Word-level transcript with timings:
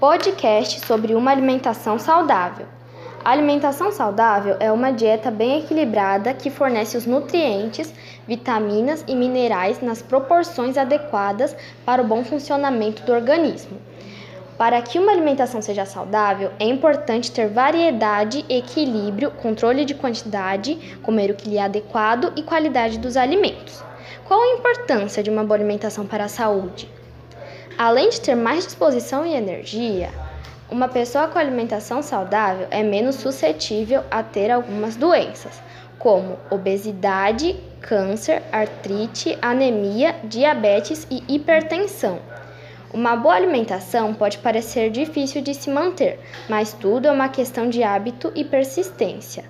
Podcast 0.00 0.86
sobre 0.86 1.12
uma 1.16 1.32
alimentação 1.32 1.98
saudável. 1.98 2.66
A 3.24 3.32
alimentação 3.32 3.90
saudável 3.90 4.56
é 4.60 4.70
uma 4.70 4.92
dieta 4.92 5.28
bem 5.28 5.58
equilibrada 5.58 6.32
que 6.32 6.50
fornece 6.50 6.96
os 6.96 7.04
nutrientes, 7.04 7.92
vitaminas 8.24 9.04
e 9.08 9.16
minerais 9.16 9.82
nas 9.82 10.00
proporções 10.00 10.78
adequadas 10.78 11.56
para 11.84 12.00
o 12.00 12.06
bom 12.06 12.22
funcionamento 12.22 13.02
do 13.02 13.12
organismo. 13.12 13.76
Para 14.56 14.80
que 14.82 15.00
uma 15.00 15.10
alimentação 15.10 15.60
seja 15.60 15.84
saudável, 15.84 16.52
é 16.60 16.64
importante 16.64 17.32
ter 17.32 17.48
variedade, 17.48 18.44
equilíbrio, 18.48 19.32
controle 19.32 19.84
de 19.84 19.94
quantidade, 19.94 20.76
comer 21.02 21.32
o 21.32 21.34
que 21.34 21.48
lhe 21.48 21.58
é 21.58 21.62
adequado 21.62 22.32
e 22.36 22.44
qualidade 22.44 23.00
dos 23.00 23.16
alimentos. 23.16 23.82
Qual 24.28 24.40
a 24.40 24.54
importância 24.58 25.24
de 25.24 25.30
uma 25.30 25.42
boa 25.42 25.56
alimentação 25.56 26.06
para 26.06 26.22
a 26.22 26.28
saúde? 26.28 26.88
Além 27.78 28.10
de 28.10 28.20
ter 28.20 28.34
mais 28.34 28.64
disposição 28.64 29.24
e 29.24 29.32
energia, 29.32 30.10
uma 30.68 30.88
pessoa 30.88 31.28
com 31.28 31.38
alimentação 31.38 32.02
saudável 32.02 32.66
é 32.72 32.82
menos 32.82 33.14
suscetível 33.14 34.02
a 34.10 34.20
ter 34.20 34.50
algumas 34.50 34.96
doenças, 34.96 35.62
como 35.96 36.36
obesidade, 36.50 37.54
câncer, 37.80 38.42
artrite, 38.50 39.38
anemia, 39.40 40.16
diabetes 40.24 41.06
e 41.08 41.22
hipertensão. 41.32 42.18
Uma 42.92 43.14
boa 43.14 43.36
alimentação 43.36 44.12
pode 44.12 44.38
parecer 44.38 44.90
difícil 44.90 45.40
de 45.40 45.54
se 45.54 45.70
manter, 45.70 46.18
mas 46.48 46.72
tudo 46.72 47.06
é 47.06 47.12
uma 47.12 47.28
questão 47.28 47.70
de 47.70 47.84
hábito 47.84 48.32
e 48.34 48.44
persistência. 48.44 49.44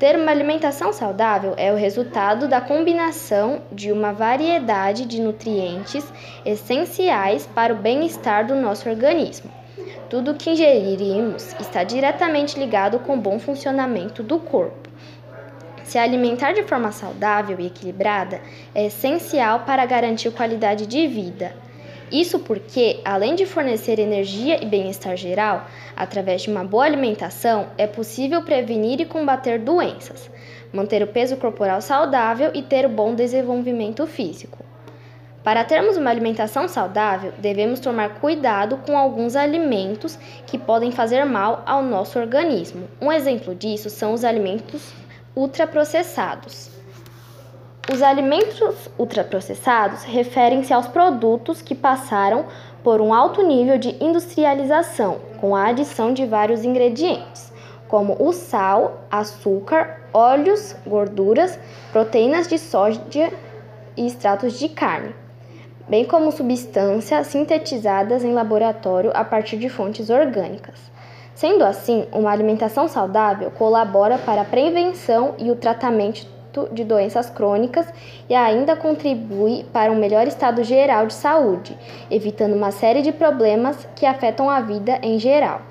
Ter 0.00 0.16
uma 0.16 0.30
alimentação 0.30 0.94
saudável 0.94 1.52
é 1.58 1.70
o 1.70 1.76
resultado 1.76 2.48
da 2.48 2.58
combinação 2.58 3.60
de 3.70 3.92
uma 3.92 4.14
variedade 4.14 5.04
de 5.04 5.20
nutrientes 5.20 6.10
essenciais 6.42 7.46
para 7.46 7.74
o 7.74 7.76
bem-estar 7.76 8.46
do 8.46 8.54
nosso 8.54 8.88
organismo. 8.88 9.50
Tudo 10.08 10.32
que 10.32 10.48
ingerimos 10.48 11.54
está 11.60 11.84
diretamente 11.84 12.58
ligado 12.58 12.98
com 13.00 13.12
o 13.12 13.20
bom 13.20 13.38
funcionamento 13.38 14.22
do 14.22 14.38
corpo. 14.38 14.88
Se 15.84 15.98
alimentar 15.98 16.52
de 16.52 16.62
forma 16.62 16.92
saudável 16.92 17.60
e 17.60 17.66
equilibrada 17.66 18.40
é 18.74 18.86
essencial 18.86 19.64
para 19.66 19.84
garantir 19.84 20.30
qualidade 20.30 20.86
de 20.86 21.06
vida. 21.06 21.54
Isso 22.10 22.40
porque, 22.40 23.00
além 23.04 23.36
de 23.36 23.46
fornecer 23.46 24.00
energia 24.00 24.62
e 24.62 24.66
bem-estar 24.66 25.16
geral, 25.16 25.66
através 25.96 26.42
de 26.42 26.50
uma 26.50 26.64
boa 26.64 26.84
alimentação 26.84 27.68
é 27.78 27.86
possível 27.86 28.42
prevenir 28.42 29.00
e 29.00 29.04
combater 29.04 29.60
doenças, 29.60 30.28
manter 30.72 31.02
o 31.02 31.06
peso 31.06 31.36
corporal 31.36 31.80
saudável 31.80 32.50
e 32.52 32.62
ter 32.62 32.86
um 32.86 32.92
bom 32.92 33.14
desenvolvimento 33.14 34.06
físico. 34.08 34.58
Para 35.44 35.64
termos 35.64 35.96
uma 35.96 36.10
alimentação 36.10 36.68
saudável, 36.68 37.32
devemos 37.38 37.80
tomar 37.80 38.20
cuidado 38.20 38.76
com 38.78 38.98
alguns 38.98 39.36
alimentos 39.36 40.18
que 40.46 40.58
podem 40.58 40.90
fazer 40.90 41.24
mal 41.24 41.62
ao 41.64 41.82
nosso 41.82 42.18
organismo. 42.18 42.88
Um 43.00 43.10
exemplo 43.10 43.54
disso 43.54 43.88
são 43.88 44.12
os 44.12 44.24
alimentos 44.24 44.92
ultraprocessados. 45.34 46.79
Os 47.88 48.02
alimentos 48.02 48.90
ultraprocessados 48.98 50.04
referem-se 50.04 50.72
aos 50.72 50.86
produtos 50.86 51.62
que 51.62 51.74
passaram 51.74 52.44
por 52.84 53.00
um 53.00 53.12
alto 53.12 53.42
nível 53.42 53.78
de 53.78 53.96
industrialização, 54.04 55.18
com 55.40 55.56
a 55.56 55.68
adição 55.68 56.12
de 56.12 56.26
vários 56.26 56.62
ingredientes, 56.62 57.50
como 57.88 58.16
o 58.20 58.32
sal, 58.32 59.00
açúcar, 59.10 60.02
óleos, 60.12 60.76
gorduras, 60.86 61.58
proteínas 61.90 62.46
de 62.46 62.58
soja 62.58 63.00
e 63.96 64.06
extratos 64.06 64.58
de 64.58 64.68
carne, 64.68 65.14
bem 65.88 66.04
como 66.04 66.30
substâncias 66.30 67.26
sintetizadas 67.28 68.22
em 68.22 68.32
laboratório 68.32 69.10
a 69.14 69.24
partir 69.24 69.56
de 69.56 69.68
fontes 69.68 70.10
orgânicas. 70.10 70.78
Sendo 71.34 71.64
assim, 71.64 72.06
uma 72.12 72.30
alimentação 72.30 72.86
saudável 72.86 73.50
colabora 73.50 74.18
para 74.18 74.42
a 74.42 74.44
prevenção 74.44 75.34
e 75.38 75.50
o 75.50 75.56
tratamento 76.50 76.68
de 76.72 76.84
doenças 76.84 77.30
crônicas 77.30 77.86
e 78.28 78.34
ainda 78.34 78.76
contribui 78.76 79.64
para 79.72 79.92
um 79.92 79.98
melhor 79.98 80.26
estado 80.26 80.62
geral 80.64 81.06
de 81.06 81.14
saúde, 81.14 81.76
evitando 82.10 82.54
uma 82.54 82.70
série 82.70 83.02
de 83.02 83.12
problemas 83.12 83.86
que 83.94 84.04
afetam 84.04 84.50
a 84.50 84.60
vida 84.60 84.98
em 85.02 85.18
geral. 85.18 85.69